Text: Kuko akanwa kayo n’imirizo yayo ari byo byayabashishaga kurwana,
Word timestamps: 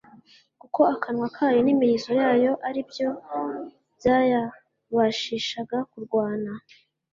Kuko 0.61 0.79
akanwa 0.93 1.27
kayo 1.37 1.59
n’imirizo 1.63 2.11
yayo 2.21 2.51
ari 2.67 2.81
byo 2.89 3.09
byayabashishaga 3.99 5.77
kurwana, 5.89 6.51